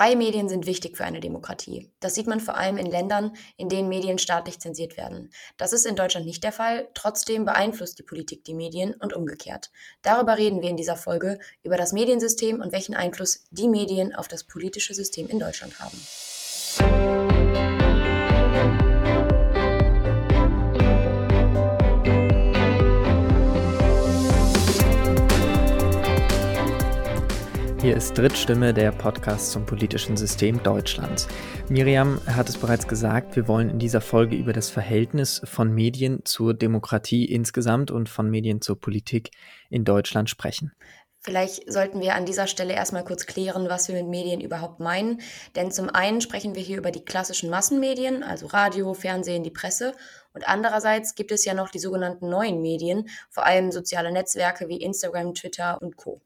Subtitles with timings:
[0.00, 1.90] Freie Medien sind wichtig für eine Demokratie.
[2.00, 5.28] Das sieht man vor allem in Ländern, in denen Medien staatlich zensiert werden.
[5.58, 9.70] Das ist in Deutschland nicht der Fall, trotzdem beeinflusst die Politik die Medien und umgekehrt.
[10.00, 14.26] Darüber reden wir in dieser Folge, über das Mediensystem und welchen Einfluss die Medien auf
[14.26, 17.19] das politische System in Deutschland haben.
[27.82, 31.26] Hier ist Drittstimme, der Podcast zum politischen System Deutschlands.
[31.70, 36.20] Miriam hat es bereits gesagt, wir wollen in dieser Folge über das Verhältnis von Medien
[36.26, 39.30] zur Demokratie insgesamt und von Medien zur Politik
[39.70, 40.72] in Deutschland sprechen.
[41.22, 45.20] Vielleicht sollten wir an dieser Stelle erstmal kurz klären, was wir mit Medien überhaupt meinen.
[45.56, 49.94] Denn zum einen sprechen wir hier über die klassischen Massenmedien, also Radio, Fernsehen, die Presse.
[50.32, 54.76] Und andererseits gibt es ja noch die sogenannten neuen Medien, vor allem soziale Netzwerke wie
[54.76, 56.20] Instagram, Twitter und Co.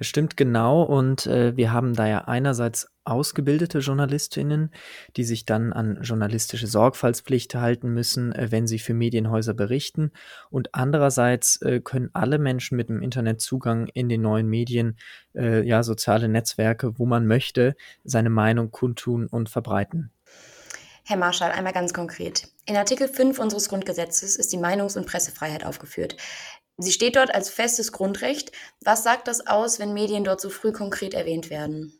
[0.00, 0.82] Stimmt genau.
[0.82, 4.70] Und äh, wir haben da ja einerseits ausgebildete Journalistinnen,
[5.16, 10.12] die sich dann an journalistische Sorgfaltspflicht halten müssen, äh, wenn sie für Medienhäuser berichten.
[10.50, 14.98] Und andererseits äh, können alle Menschen mit dem Internetzugang in den neuen Medien,
[15.34, 20.10] äh, ja, soziale Netzwerke, wo man möchte, seine Meinung kundtun und verbreiten.
[21.08, 22.48] Herr Marschall, einmal ganz konkret.
[22.66, 26.18] In Artikel 5 unseres Grundgesetzes ist die Meinungs- und Pressefreiheit aufgeführt.
[26.76, 28.52] Sie steht dort als festes Grundrecht.
[28.84, 31.98] Was sagt das aus, wenn Medien dort so früh konkret erwähnt werden?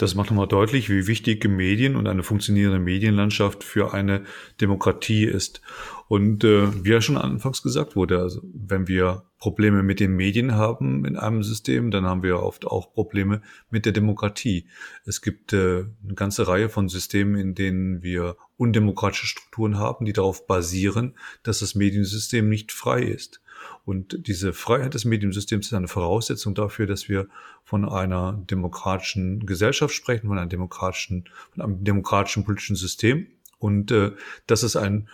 [0.00, 4.24] Das macht nochmal deutlich, wie wichtig Medien und eine funktionierende Medienlandschaft für eine
[4.58, 5.60] Demokratie ist.
[6.08, 10.54] Und äh, wie ja schon anfangs gesagt wurde, also wenn wir Probleme mit den Medien
[10.54, 14.68] haben in einem System, dann haben wir oft auch Probleme mit der Demokratie.
[15.04, 20.14] Es gibt äh, eine ganze Reihe von Systemen, in denen wir undemokratische Strukturen haben, die
[20.14, 23.42] darauf basieren, dass das Mediensystem nicht frei ist.
[23.84, 27.28] Und diese Freiheit des Mediensystems ist eine Voraussetzung dafür, dass wir
[27.64, 33.26] von einer demokratischen Gesellschaft sprechen, von einem demokratischen, von einem demokratischen politischen System.
[33.58, 34.12] Und äh,
[34.46, 35.08] dass es ein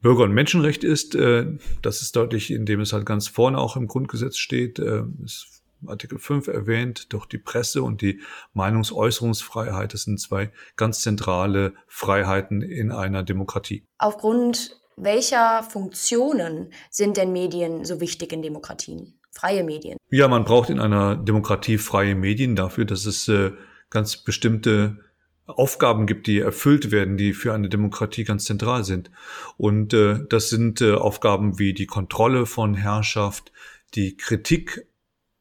[0.00, 1.46] Bürger- und Menschenrecht ist, äh,
[1.80, 6.18] das ist deutlich, indem es halt ganz vorne auch im Grundgesetz steht, äh, ist Artikel
[6.18, 8.20] 5 erwähnt, doch die Presse und die
[8.54, 13.84] Meinungsäußerungsfreiheit, das sind zwei ganz zentrale Freiheiten in einer Demokratie.
[13.98, 19.18] Aufgrund welcher Funktionen sind denn Medien so wichtig in Demokratien?
[19.30, 19.96] Freie Medien.
[20.10, 23.52] Ja, man braucht in einer Demokratie freie Medien dafür, dass es äh,
[23.88, 24.98] ganz bestimmte
[25.46, 29.10] Aufgaben gibt, die erfüllt werden, die für eine Demokratie ganz zentral sind.
[29.56, 33.52] Und äh, das sind äh, Aufgaben wie die Kontrolle von Herrschaft,
[33.94, 34.86] die Kritik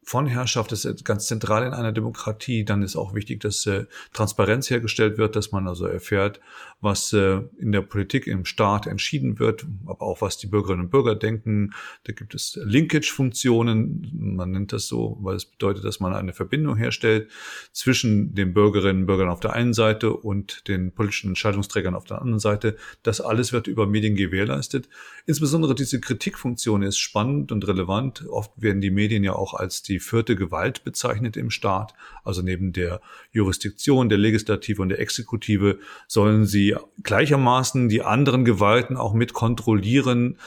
[0.04, 2.66] von Herrschaft ist ganz zentral in einer Demokratie.
[2.66, 6.40] Dann ist auch wichtig, dass äh, Transparenz hergestellt wird, dass man also erfährt,
[6.82, 10.90] was äh, in der Politik, im Staat entschieden wird, aber auch was die Bürgerinnen und
[10.90, 11.74] Bürger denken.
[12.06, 16.76] Da gibt es Linkage-Funktionen, man nennt das so, weil es bedeutet, dass man eine Verbindung
[16.78, 17.30] herstellt
[17.72, 22.20] zwischen den Bürgerinnen und Bürgern auf der einen Seite und den politischen Entscheidungsträgern auf der
[22.20, 22.76] anderen Seite.
[23.04, 24.90] Das alles wird über Medien gewährleistet.
[25.28, 28.28] Insbesondere diese Kritikfunktion ist spannend und relevant.
[28.28, 31.94] Oft werden die Medien ja auch als die vierte Gewalt bezeichnet im Staat.
[32.24, 38.98] Also neben der Jurisdiktion, der Legislative und der Exekutive sollen sie gleichermaßen die anderen Gewalten
[38.98, 40.38] auch mit kontrollieren,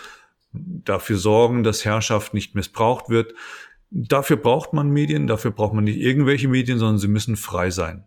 [0.53, 3.35] dafür sorgen, dass Herrschaft nicht missbraucht wird.
[3.91, 8.05] Dafür braucht man Medien, dafür braucht man nicht irgendwelche Medien, sondern sie müssen frei sein.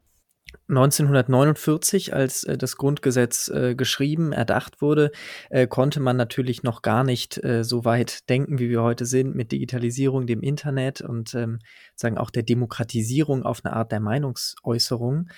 [0.70, 5.12] 1949, als äh, das Grundgesetz äh, geschrieben, erdacht wurde,
[5.50, 9.36] äh, konnte man natürlich noch gar nicht äh, so weit denken, wie wir heute sind,
[9.36, 11.60] mit Digitalisierung, dem Internet und ähm,
[11.96, 15.30] sagen auch der Demokratisierung auf eine Art der Meinungsäußerung.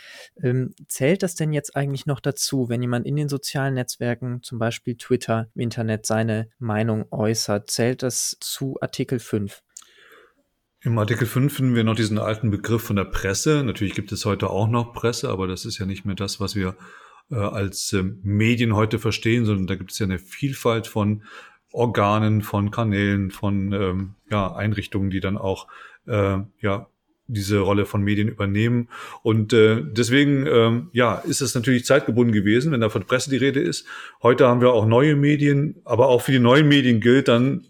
[0.42, 4.58] Ähm, zählt das denn jetzt eigentlich noch dazu, wenn jemand in den sozialen Netzwerken, zum
[4.58, 7.70] Beispiel Twitter, im Internet seine Meinung äußert?
[7.70, 9.62] Zählt das zu Artikel 5?
[10.82, 13.64] Im Artikel 5 finden wir noch diesen alten Begriff von der Presse.
[13.66, 16.56] Natürlich gibt es heute auch noch Presse, aber das ist ja nicht mehr das, was
[16.56, 16.76] wir
[17.32, 21.24] äh, als äh, Medien heute verstehen, sondern da gibt es ja eine Vielfalt von
[21.74, 25.68] Organen, von Kanälen, von ähm, ja, Einrichtungen, die dann auch
[26.08, 26.88] äh, ja,
[27.28, 28.88] diese Rolle von Medien übernehmen.
[29.22, 33.38] Und äh, deswegen ähm, ja, ist es natürlich zeitgebunden gewesen, wenn da von Presse die
[33.38, 33.86] Rede ist.
[34.24, 37.68] Heute haben wir auch neue Medien, aber auch für die neuen Medien gilt dann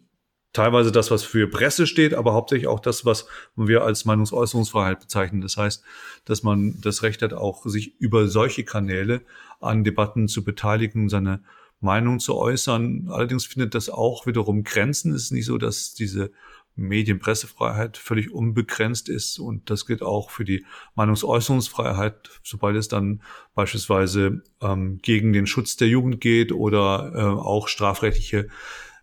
[0.53, 5.41] teilweise das, was für Presse steht, aber hauptsächlich auch das, was wir als Meinungsäußerungsfreiheit bezeichnen.
[5.41, 5.83] Das heißt,
[6.25, 9.21] dass man das Recht hat, auch sich über solche Kanäle
[9.59, 11.43] an Debatten zu beteiligen, seine
[11.81, 13.07] Meinung zu äußern.
[13.09, 15.13] Allerdings findet das auch wiederum Grenzen.
[15.13, 16.31] Es ist nicht so, dass diese
[16.75, 23.21] Medienpressefreiheit völlig unbegrenzt ist und das gilt auch für die Meinungsäußerungsfreiheit, sobald es dann
[23.53, 28.47] beispielsweise ähm, gegen den Schutz der Jugend geht oder äh, auch strafrechtliche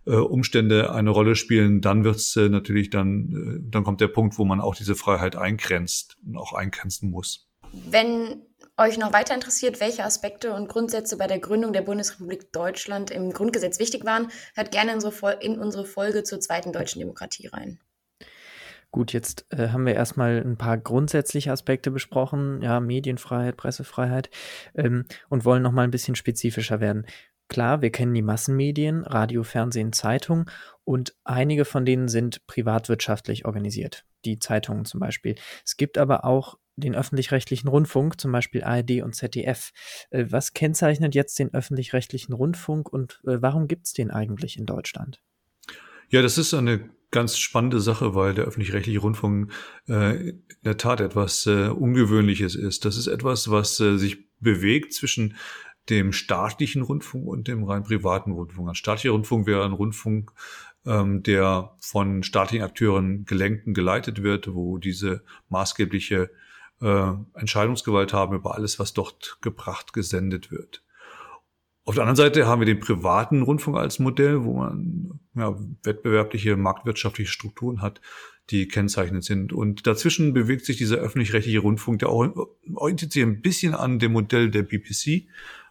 [0.06, 4.38] äh, Umstände eine Rolle spielen, dann wird's äh, natürlich dann, äh, dann kommt der Punkt,
[4.38, 7.48] wo man auch diese Freiheit eingrenzt und auch eingrenzen muss.
[7.72, 8.42] Wenn
[8.78, 13.32] euch noch weiter interessiert, welche Aspekte und Grundsätze bei der Gründung der Bundesrepublik Deutschland im
[13.32, 17.80] Grundgesetz wichtig waren, hört gerne in unsere, in unsere Folge zur zweiten deutschen Demokratie rein.
[18.92, 24.30] Gut, jetzt äh, haben wir erstmal ein paar grundsätzliche Aspekte besprochen, ja, Medienfreiheit, Pressefreiheit,
[24.74, 27.04] ähm, und wollen nochmal ein bisschen spezifischer werden.
[27.48, 30.50] Klar, wir kennen die Massenmedien, Radio, Fernsehen, Zeitung
[30.84, 34.04] und einige von denen sind privatwirtschaftlich organisiert.
[34.25, 35.37] Die Zeitungen zum Beispiel.
[35.64, 39.70] Es gibt aber auch den öffentlich-rechtlichen Rundfunk, zum Beispiel ARD und ZDF.
[40.10, 44.66] Äh, was kennzeichnet jetzt den öffentlich-rechtlichen Rundfunk und äh, warum gibt es den eigentlich in
[44.66, 45.20] Deutschland?
[46.08, 49.52] Ja, das ist eine ganz spannende Sache, weil der öffentlich-rechtliche Rundfunk
[49.88, 52.84] äh, in der Tat etwas äh, Ungewöhnliches ist.
[52.84, 55.37] Das ist etwas, was äh, sich bewegt zwischen
[55.88, 58.68] dem staatlichen Rundfunk und dem rein privaten Rundfunk.
[58.68, 60.32] Ein staatlicher Rundfunk wäre ein Rundfunk,
[60.84, 66.30] ähm, der von staatlichen Akteuren gelenkt und geleitet wird, wo diese maßgebliche
[66.80, 70.82] äh, Entscheidungsgewalt haben über alles, was dort gebracht, gesendet wird.
[71.84, 76.56] Auf der anderen Seite haben wir den privaten Rundfunk als Modell, wo man ja, wettbewerbliche,
[76.56, 78.00] marktwirtschaftliche Strukturen hat,
[78.50, 79.52] die kennzeichnend sind.
[79.52, 84.50] Und dazwischen bewegt sich dieser öffentlich-rechtliche Rundfunk, der orientiert sich ein bisschen an dem Modell
[84.50, 85.28] der BBC,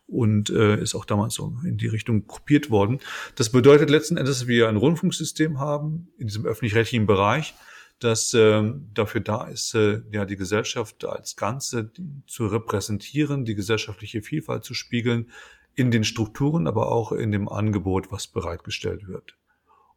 [0.07, 3.00] und äh, ist auch damals so in die Richtung kopiert worden.
[3.36, 7.54] Das bedeutet letzten Endes, dass wir ein Rundfunksystem haben in diesem öffentlich-rechtlichen Bereich,
[8.00, 11.92] das äh, dafür da ist, äh, ja die Gesellschaft als Ganze
[12.28, 15.31] zu repräsentieren, die gesellschaftliche Vielfalt zu spiegeln
[15.75, 19.36] in den Strukturen, aber auch in dem Angebot, was bereitgestellt wird.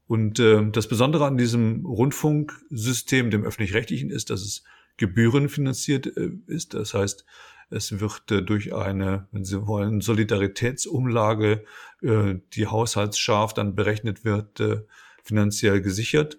[0.06, 4.64] Und äh, das Besondere an diesem Rundfunksystem, dem öffentlich-rechtlichen, ist, dass es
[4.96, 6.74] gebührenfinanziert äh, ist.
[6.74, 7.24] Das heißt,
[7.70, 11.64] es wird äh, durch eine, wenn Sie wollen, Solidaritätsumlage,
[12.02, 14.82] äh, die haushaltsscharf dann berechnet wird, äh,
[15.22, 16.38] finanziell gesichert.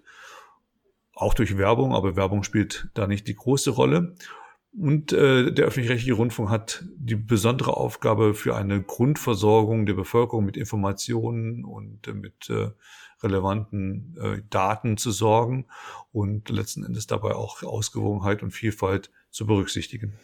[1.14, 4.14] Auch durch Werbung, aber Werbung spielt da nicht die große Rolle.
[4.72, 10.56] Und äh, der öffentlich-rechtliche Rundfunk hat die besondere Aufgabe für eine Grundversorgung der Bevölkerung mit
[10.56, 12.70] Informationen und äh, mit äh,
[13.22, 15.66] relevanten äh, Daten zu sorgen
[16.12, 20.14] und letzten Endes dabei auch Ausgewogenheit und Vielfalt zu berücksichtigen.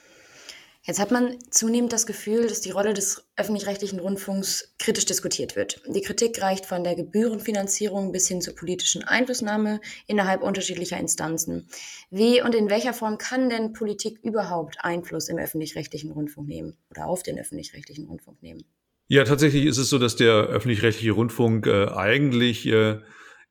[0.86, 5.82] Jetzt hat man zunehmend das Gefühl, dass die Rolle des öffentlich-rechtlichen Rundfunks kritisch diskutiert wird.
[5.88, 11.68] Die Kritik reicht von der Gebührenfinanzierung bis hin zur politischen Einflussnahme innerhalb unterschiedlicher Instanzen.
[12.10, 17.06] Wie und in welcher Form kann denn Politik überhaupt Einfluss im öffentlich-rechtlichen Rundfunk nehmen oder
[17.06, 18.64] auf den öffentlich-rechtlichen Rundfunk nehmen?
[19.08, 23.00] Ja, tatsächlich ist es so, dass der öffentlich-rechtliche Rundfunk äh, eigentlich äh,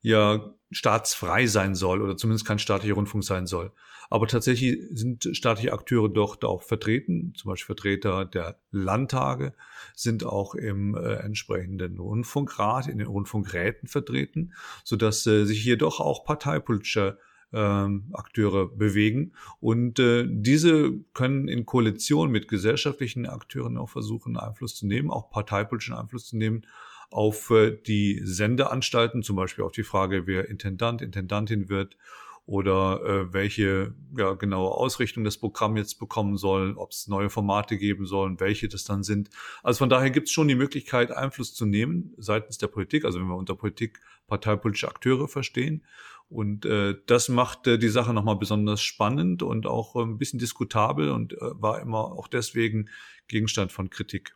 [0.00, 3.72] ja staatsfrei sein soll oder zumindest kein staatlicher Rundfunk sein soll.
[4.10, 7.32] Aber tatsächlich sind staatliche Akteure dort auch vertreten.
[7.36, 9.54] Zum Beispiel Vertreter der Landtage
[9.94, 14.52] sind auch im äh, entsprechenden Rundfunkrat, in den Rundfunkräten vertreten,
[14.84, 17.18] sodass äh, sich hier doch auch parteipolitische
[17.52, 19.32] ähm, Akteure bewegen.
[19.60, 25.30] Und äh, diese können in Koalition mit gesellschaftlichen Akteuren auch versuchen, Einfluss zu nehmen, auch
[25.30, 26.66] parteipolitischen Einfluss zu nehmen
[27.10, 31.96] auf äh, die Sendeanstalten, zum Beispiel auf die Frage, wer Intendant, Intendantin wird
[32.46, 37.76] oder äh, welche ja, genaue Ausrichtung das Programm jetzt bekommen soll, ob es neue Formate
[37.76, 39.30] geben sollen, welche das dann sind.
[39.64, 43.18] Also von daher gibt es schon die Möglichkeit, Einfluss zu nehmen seitens der Politik, also
[43.18, 45.82] wenn wir unter Politik parteipolitische Akteure verstehen.
[46.28, 50.40] Und äh, das macht äh, die Sache nochmal besonders spannend und auch äh, ein bisschen
[50.40, 52.88] diskutabel und äh, war immer auch deswegen
[53.28, 54.34] Gegenstand von Kritik.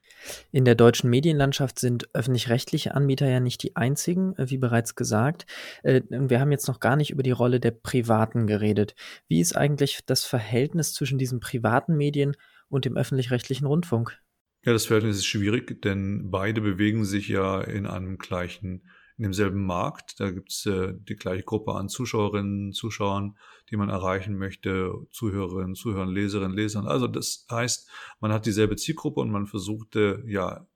[0.52, 5.46] In der deutschen Medienlandschaft sind öffentlich-rechtliche Anbieter ja nicht die einzigen, äh, wie bereits gesagt.
[5.82, 8.94] Äh, wir haben jetzt noch gar nicht über die Rolle der Privaten geredet.
[9.26, 12.36] Wie ist eigentlich das Verhältnis zwischen diesen privaten Medien
[12.68, 14.18] und dem öffentlich-rechtlichen Rundfunk?
[14.64, 18.82] Ja, das Verhältnis ist schwierig, denn beide bewegen sich ja in einem gleichen
[19.20, 20.18] in demselben Markt.
[20.18, 23.36] Da gibt's äh, die gleiche Gruppe an Zuschauerinnen, Zuschauern,
[23.68, 26.86] die man erreichen möchte, Zuhörerinnen, Zuhörern, Leserinnen, Lesern.
[26.86, 30.66] Also das heißt, man hat dieselbe Zielgruppe und man versucht äh, ja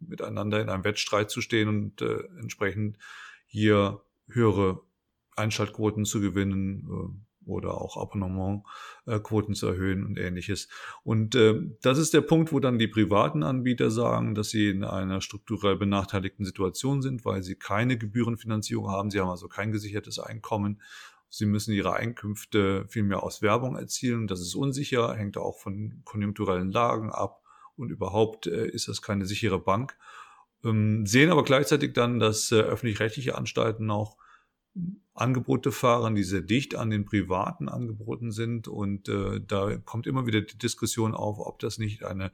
[0.00, 2.96] miteinander in einem Wettstreit zu stehen und äh, entsprechend
[3.44, 4.80] hier höhere
[5.36, 10.68] Einschaltquoten zu gewinnen, äh, oder auch Abonnementquoten zu erhöhen und ähnliches.
[11.02, 14.84] Und äh, das ist der Punkt, wo dann die privaten Anbieter sagen, dass sie in
[14.84, 19.10] einer strukturell benachteiligten Situation sind, weil sie keine Gebührenfinanzierung haben.
[19.10, 20.80] Sie haben also kein gesichertes Einkommen.
[21.28, 24.26] Sie müssen ihre Einkünfte vielmehr aus Werbung erzielen.
[24.26, 27.42] Das ist unsicher, hängt auch von konjunkturellen Lagen ab
[27.76, 29.96] und überhaupt äh, ist das keine sichere Bank.
[30.64, 34.16] Ähm, sehen aber gleichzeitig dann, dass äh, öffentlich-rechtliche Anstalten auch
[35.14, 38.68] Angebote fahren, die sehr dicht an den privaten Angeboten sind.
[38.68, 42.32] Und äh, da kommt immer wieder die Diskussion auf, ob das nicht eine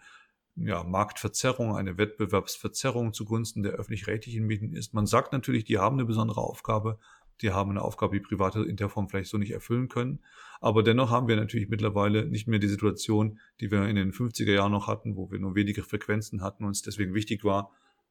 [0.57, 4.95] ja, Marktverzerrung, eine Wettbewerbsverzerrung zugunsten der öffentlich-rechtlichen Medien ist.
[4.95, 6.99] Man sagt natürlich, die haben eine besondere Aufgabe,
[7.43, 10.21] die haben eine Aufgabe, die private in der Form vielleicht so nicht erfüllen können.
[10.61, 14.53] Aber dennoch haben wir natürlich mittlerweile nicht mehr die Situation, die wir in den 50er
[14.53, 17.71] Jahren noch hatten, wo wir nur wenige Frequenzen hatten und es deswegen wichtig war,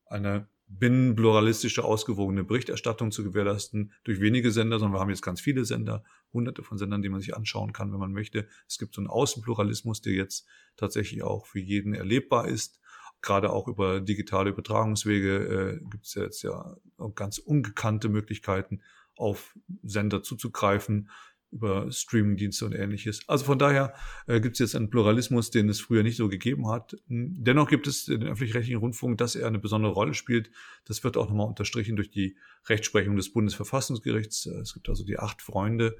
[0.10, 5.66] eine binnenpluralistische, ausgewogene Berichterstattung zu gewährleisten durch wenige Sender, sondern wir haben jetzt ganz viele
[5.66, 8.48] Sender, hunderte von Sendern, die man sich anschauen kann, wenn man möchte.
[8.68, 10.48] Es gibt so einen Außenpluralismus, der jetzt
[10.78, 12.80] tatsächlich auch für jeden erlebbar ist.
[13.22, 16.78] Gerade auch über digitale Übertragungswege äh, gibt es jetzt ja
[17.16, 18.82] ganz ungekannte Möglichkeiten,
[19.16, 21.10] auf Sender zuzugreifen
[21.52, 23.22] über Streamingdienste und ähnliches.
[23.28, 23.94] Also von daher
[24.28, 26.96] äh, gibt es jetzt einen Pluralismus, den es früher nicht so gegeben hat.
[27.08, 30.52] Dennoch gibt es den öffentlich-rechtlichen Rundfunk, dass er eine besondere Rolle spielt.
[30.86, 32.38] Das wird auch nochmal unterstrichen durch die
[32.68, 34.46] Rechtsprechung des Bundesverfassungsgerichts.
[34.46, 35.98] Äh, es gibt also die acht Freunde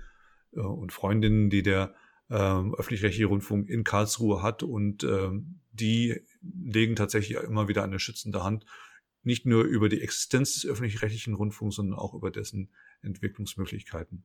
[0.54, 1.96] äh, und Freundinnen, die der
[2.30, 5.30] äh, öffentlich-rechtliche Rundfunk in Karlsruhe hat und äh,
[5.72, 8.66] die legen tatsächlich immer wieder eine schützende Hand
[9.24, 12.70] nicht nur über die Existenz des öffentlich-rechtlichen Rundfunks, sondern auch über dessen
[13.02, 14.24] Entwicklungsmöglichkeiten.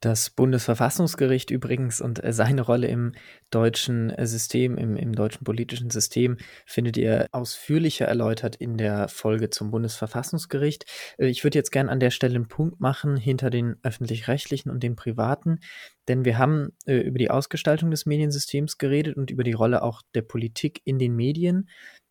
[0.00, 3.14] Das Bundesverfassungsgericht übrigens und äh, seine Rolle im
[3.50, 6.36] deutschen äh, System, im, im deutschen politischen System,
[6.66, 10.84] findet ihr ausführlicher erläutert in der Folge zum Bundesverfassungsgericht.
[11.18, 14.84] Äh, ich würde jetzt gerne an der Stelle einen Punkt machen hinter den öffentlich-rechtlichen und
[14.84, 15.58] den privaten,
[16.06, 20.22] denn wir haben über die Ausgestaltung des Mediensystems geredet und über die Rolle auch der
[20.22, 21.68] Politik in den Medien.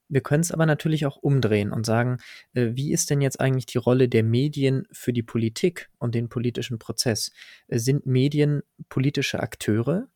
[0.09, 2.17] Wir können es aber natürlich auch umdrehen und sagen,
[2.53, 6.29] äh, wie ist denn jetzt eigentlich die Rolle der Medien für die Politik und den
[6.29, 7.31] politischen Prozess?
[7.67, 10.07] Äh, sind Medien politische Akteure?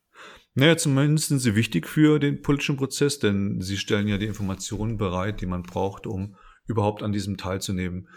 [0.54, 4.98] Naja, zumindest sind sie wichtig für den politischen Prozess, denn sie stellen ja die Informationen
[4.98, 6.36] bereit, die man braucht, um
[6.68, 8.08] überhaupt an diesem teilzunehmen.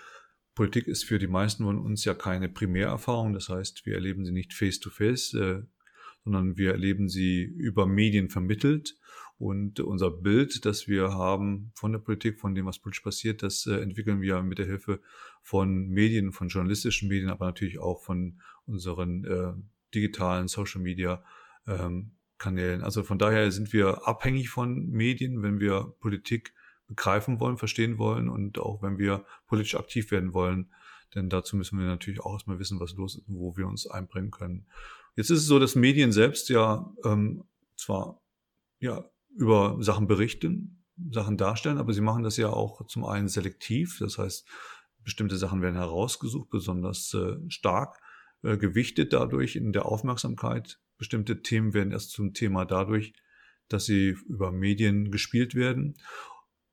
[0.54, 4.33] Politik ist für die meisten von uns ja keine Primärerfahrung, das heißt, wir erleben sie
[4.33, 5.62] nicht face-to-face, -face, äh,
[6.25, 8.97] sondern wir erleben sie über Medien vermittelt
[9.38, 13.67] und unser Bild, das wir haben von der Politik, von dem, was politisch passiert, das
[13.67, 15.00] äh, entwickeln wir mit der Hilfe
[15.43, 19.53] von Medien, von journalistischen Medien, aber natürlich auch von unseren äh,
[19.95, 21.25] digitalen Social Media
[21.67, 22.83] ähm, Kanälen.
[22.83, 26.53] Also von daher sind wir abhängig von Medien, wenn wir Politik
[26.87, 30.71] begreifen wollen, verstehen wollen und auch wenn wir politisch aktiv werden wollen.
[31.14, 33.87] Denn dazu müssen wir natürlich auch erstmal wissen, was los ist und wo wir uns
[33.87, 34.67] einbringen können.
[35.17, 37.45] Jetzt ist es so, dass Medien selbst ja ähm,
[37.76, 38.21] zwar
[38.81, 43.99] ja über Sachen berichten, Sachen darstellen, aber sie machen das ja auch zum einen selektiv,
[43.99, 44.47] das heißt,
[45.03, 48.00] bestimmte Sachen werden herausgesucht, besonders äh, stark
[48.43, 50.81] äh, gewichtet dadurch in der Aufmerksamkeit.
[50.97, 53.12] Bestimmte Themen werden erst zum Thema dadurch,
[53.69, 55.97] dass sie über Medien gespielt werden.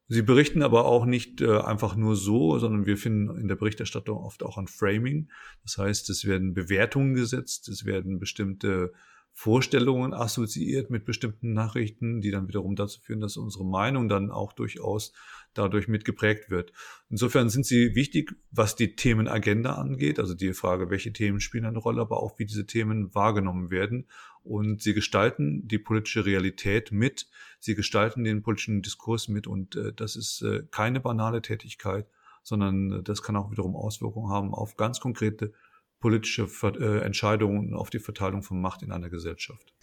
[0.07, 4.17] Sie berichten aber auch nicht äh, einfach nur so, sondern wir finden in der Berichterstattung
[4.17, 5.29] oft auch ein Framing.
[5.63, 8.91] Das heißt, es werden Bewertungen gesetzt, es werden bestimmte
[9.33, 14.53] Vorstellungen assoziiert mit bestimmten Nachrichten, die dann wiederum dazu führen, dass unsere Meinung dann auch
[14.53, 15.13] durchaus
[15.53, 16.73] dadurch mitgeprägt wird.
[17.09, 21.79] Insofern sind sie wichtig, was die Themenagenda angeht, also die Frage, welche Themen spielen eine
[21.79, 24.07] Rolle, aber auch wie diese Themen wahrgenommen werden.
[24.43, 27.27] Und sie gestalten die politische Realität mit,
[27.59, 32.07] sie gestalten den politischen Diskurs mit und äh, das ist äh, keine banale Tätigkeit,
[32.43, 35.53] sondern äh, das kann auch wiederum Auswirkungen haben auf ganz konkrete
[36.01, 39.73] politische äh, Entscheidungen auf die Verteilung von Macht in einer Gesellschaft.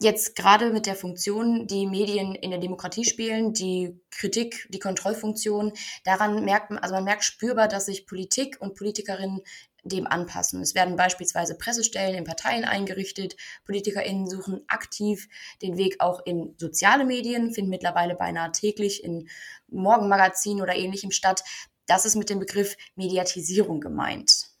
[0.00, 5.72] Jetzt gerade mit der Funktion, die Medien in der Demokratie spielen, die Kritik, die Kontrollfunktion,
[6.02, 9.42] daran merkt man, also man merkt spürbar, dass sich Politik und Politikerinnen
[9.84, 10.60] dem anpassen.
[10.60, 13.36] Es werden beispielsweise Pressestellen in Parteien eingerichtet.
[13.64, 15.28] PolitikerInnen suchen aktiv
[15.60, 19.28] den Weg auch in soziale Medien, finden mittlerweile beinahe täglich in
[19.68, 21.44] Morgenmagazinen oder ähnlichem statt.
[21.86, 24.51] Das ist mit dem Begriff Mediatisierung gemeint.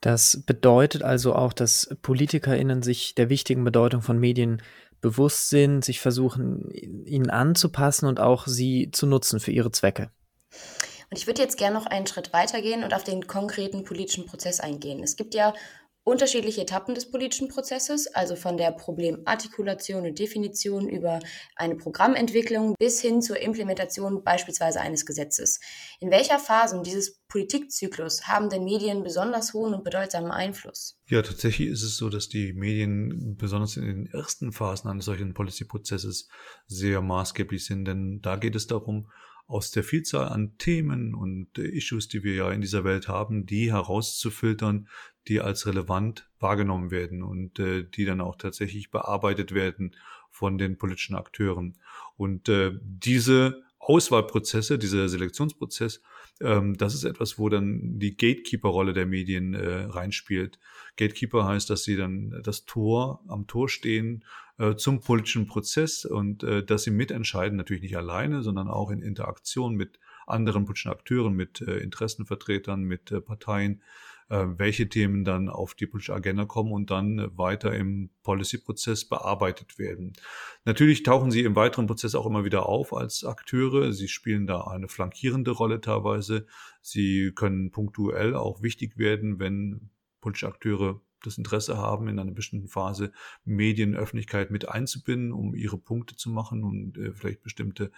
[0.00, 4.62] Das bedeutet also auch, dass PolitikerInnen sich der wichtigen Bedeutung von Medien
[5.00, 10.10] bewusst sind, sich versuchen, ihnen anzupassen und auch sie zu nutzen für ihre Zwecke.
[11.10, 14.60] Und ich würde jetzt gerne noch einen Schritt weitergehen und auf den konkreten politischen Prozess
[14.60, 15.02] eingehen.
[15.02, 15.54] Es gibt ja
[16.10, 21.20] unterschiedliche Etappen des politischen Prozesses, also von der Problemartikulation und Definition über
[21.56, 25.60] eine Programmentwicklung bis hin zur Implementation beispielsweise eines Gesetzes.
[26.00, 30.98] In welcher Phase dieses Politikzyklus haben denn Medien besonders hohen und bedeutsamen Einfluss?
[31.06, 35.32] Ja, tatsächlich ist es so, dass die Medien besonders in den ersten Phasen eines solchen
[35.32, 36.28] Policy-Prozesses
[36.66, 39.08] sehr maßgeblich sind, denn da geht es darum,
[39.50, 43.72] aus der Vielzahl an Themen und Issues, die wir ja in dieser Welt haben, die
[43.72, 44.88] herauszufiltern,
[45.26, 49.96] die als relevant wahrgenommen werden und äh, die dann auch tatsächlich bearbeitet werden
[50.30, 51.76] von den politischen Akteuren.
[52.16, 56.00] Und äh, diese Auswahlprozesse, dieser Selektionsprozess,
[56.40, 60.60] ähm, das ist etwas, wo dann die Gatekeeper-Rolle der Medien äh, reinspielt.
[60.96, 64.24] Gatekeeper heißt, dass sie dann das Tor am Tor stehen
[64.60, 69.00] äh, zum politischen Prozess und äh, dass sie mitentscheiden, natürlich nicht alleine, sondern auch in
[69.00, 73.82] Interaktion mit anderen politischen Akteuren, mit äh, Interessenvertretern, mit äh, Parteien,
[74.28, 79.78] äh, welche Themen dann auf die politische Agenda kommen und dann weiter im Policy-Prozess bearbeitet
[79.78, 80.12] werden.
[80.66, 83.94] Natürlich tauchen sie im weiteren Prozess auch immer wieder auf als Akteure.
[83.94, 86.46] Sie spielen da eine flankierende Rolle teilweise.
[86.82, 89.88] Sie können punktuell auch wichtig werden, wenn
[90.20, 93.12] politische Akteure das Interesse haben, in einer bestimmten Phase
[93.44, 97.90] Medienöffentlichkeit mit einzubinden, um ihre Punkte zu machen und äh, vielleicht bestimmte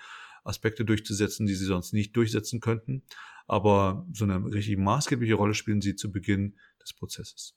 [0.45, 3.03] Aspekte durchzusetzen, die sie sonst nicht durchsetzen könnten.
[3.47, 7.55] Aber so eine richtig maßgebliche Rolle spielen sie zu Beginn des Prozesses.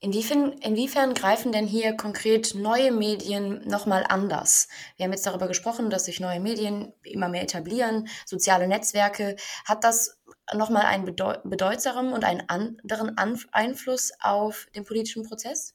[0.00, 4.68] Inwiefern, inwiefern greifen denn hier konkret neue Medien nochmal anders?
[4.96, 9.36] Wir haben jetzt darüber gesprochen, dass sich neue Medien immer mehr etablieren, soziale Netzwerke.
[9.64, 10.20] Hat das
[10.52, 15.74] nochmal einen bedeutsamen und einen anderen Einfluss auf den politischen Prozess?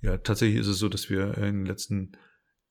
[0.00, 2.16] Ja, tatsächlich ist es so, dass wir in den letzten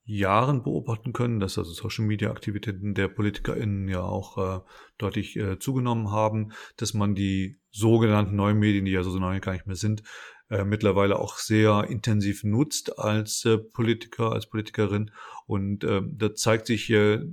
[0.04, 4.62] Jahren beobachten können, dass also Social Media Aktivitäten der PolitikerInnen ja auch äh,
[4.98, 9.54] deutlich äh, zugenommen haben, dass man die sogenannten neuen Medien, die ja so neu gar
[9.54, 10.04] nicht mehr sind,
[10.52, 15.12] äh, mittlerweile auch sehr intensiv nutzt als äh, Politiker, als Politikerin.
[15.48, 17.26] Und äh, da zeigt sich hier,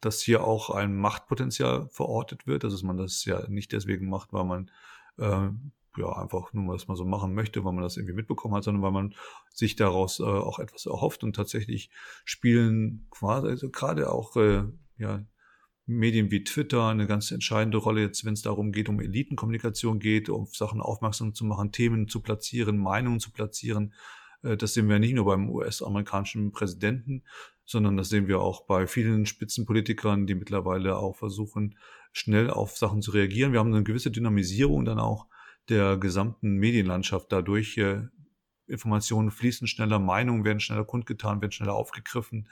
[0.00, 4.44] dass hier auch ein Machtpotenzial verortet wird, dass man das ja nicht deswegen macht, weil
[4.44, 4.70] man
[5.18, 5.50] äh,
[5.96, 8.82] ja, einfach nur was man so machen möchte, weil man das irgendwie mitbekommen hat, sondern
[8.82, 9.14] weil man
[9.50, 11.90] sich daraus äh, auch etwas erhofft und tatsächlich
[12.24, 14.64] spielen quasi, also gerade auch äh,
[14.98, 15.24] ja,
[15.86, 20.28] Medien wie Twitter eine ganz entscheidende Rolle jetzt, wenn es darum geht, um Elitenkommunikation geht,
[20.28, 23.92] um Sachen aufmerksam zu machen, Themen zu platzieren, Meinungen zu platzieren.
[24.42, 27.22] Äh, das sehen wir nicht nur beim US-amerikanischen Präsidenten,
[27.66, 31.76] sondern das sehen wir auch bei vielen Spitzenpolitikern, die mittlerweile auch versuchen,
[32.12, 33.52] schnell auf Sachen zu reagieren.
[33.52, 35.26] Wir haben eine gewisse Dynamisierung dann auch
[35.68, 37.80] der gesamten Medienlandschaft dadurch.
[38.66, 42.48] Informationen fließen schneller, Meinungen werden schneller kundgetan, werden schneller aufgegriffen.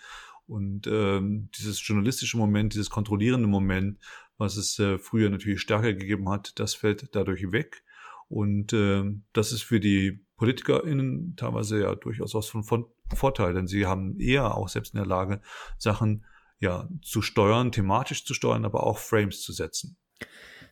[0.52, 3.98] Und ähm, dieses journalistische Moment, dieses kontrollierende Moment,
[4.36, 7.82] was es äh, früher natürlich stärker gegeben hat, das fällt dadurch weg.
[8.28, 13.66] Und äh, das ist für die PolitikerInnen teilweise ja durchaus was von, von Vorteil, denn
[13.66, 15.40] sie haben eher auch selbst in der Lage,
[15.78, 16.26] Sachen
[16.58, 19.96] ja zu steuern, thematisch zu steuern, aber auch Frames zu setzen.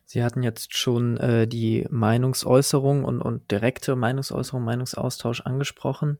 [0.05, 6.19] Sie hatten jetzt schon äh, die Meinungsäußerung und, und direkte Meinungsäußerung, Meinungsaustausch angesprochen.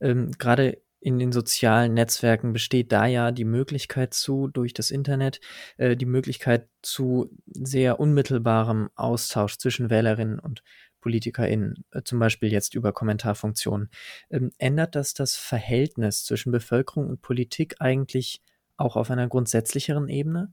[0.00, 5.40] Ähm, Gerade in den sozialen Netzwerken besteht da ja die Möglichkeit zu, durch das Internet,
[5.76, 10.62] äh, die Möglichkeit zu sehr unmittelbarem Austausch zwischen Wählerinnen und
[11.00, 13.90] PolitikerInnen, äh, zum Beispiel jetzt über Kommentarfunktionen.
[14.30, 18.40] Ähm, ändert das das Verhältnis zwischen Bevölkerung und Politik eigentlich
[18.76, 20.52] auch auf einer grundsätzlicheren Ebene?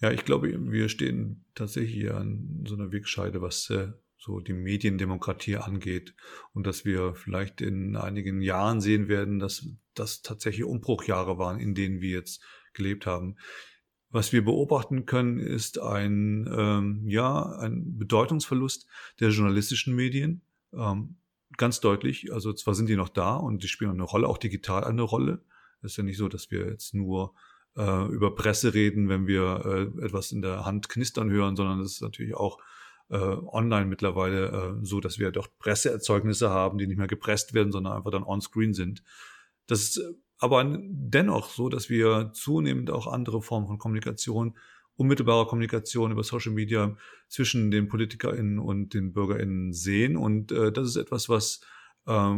[0.00, 4.52] Ja, ich glaube, wir stehen tatsächlich hier an so einer Wegscheide, was äh, so die
[4.52, 6.14] Mediendemokratie angeht
[6.52, 11.74] und dass wir vielleicht in einigen Jahren sehen werden, dass das tatsächlich Umbruchjahre waren, in
[11.74, 13.36] denen wir jetzt gelebt haben.
[14.10, 18.86] Was wir beobachten können, ist ein, ähm, ja, ein Bedeutungsverlust
[19.20, 20.42] der journalistischen Medien.
[20.72, 21.16] Ähm,
[21.56, 22.32] ganz deutlich.
[22.32, 25.44] Also zwar sind die noch da und die spielen eine Rolle, auch digital eine Rolle.
[25.82, 27.34] Es ist ja nicht so, dass wir jetzt nur
[27.76, 31.92] äh, über Presse reden, wenn wir äh, etwas in der Hand knistern hören, sondern es
[31.92, 32.58] ist natürlich auch
[33.10, 37.72] äh, online mittlerweile äh, so, dass wir doch Presseerzeugnisse haben, die nicht mehr gepresst werden,
[37.72, 39.02] sondern einfach dann on-screen sind.
[39.66, 44.56] Das ist äh, aber dennoch so, dass wir zunehmend auch andere Formen von Kommunikation,
[44.96, 46.96] unmittelbarer Kommunikation über Social Media
[47.28, 50.16] zwischen den PolitikerInnen und den BürgerInnen sehen.
[50.16, 51.60] Und äh, das ist etwas, was
[52.06, 52.36] äh,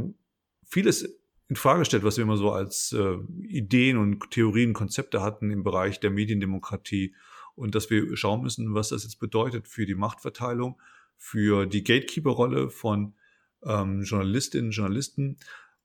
[0.66, 5.50] vieles in Frage stellt, was wir immer so als äh, Ideen und Theorien, Konzepte hatten
[5.50, 7.14] im Bereich der Mediendemokratie
[7.60, 10.80] und dass wir schauen müssen, was das jetzt bedeutet für die Machtverteilung,
[11.16, 13.14] für die Gatekeeper-Rolle von
[13.64, 15.36] ähm, Journalistinnen, Journalisten.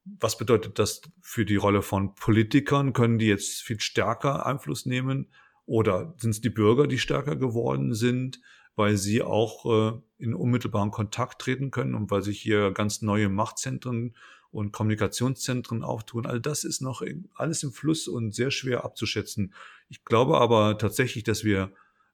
[0.06, 2.94] Was bedeutet das für die Rolle von Politikern?
[2.94, 5.28] Können die jetzt viel stärker Einfluss nehmen?
[5.66, 8.40] Oder sind es die Bürger, die stärker geworden sind,
[8.76, 13.28] weil sie auch äh, in unmittelbaren Kontakt treten können und weil sich hier ganz neue
[13.30, 14.16] Machtzentren
[14.56, 16.26] und Kommunikationszentren auftun.
[16.26, 17.04] All das ist noch
[17.36, 19.54] alles im Fluss und sehr schwer abzuschätzen.
[19.90, 21.72] Ich glaube aber tatsächlich, dass wir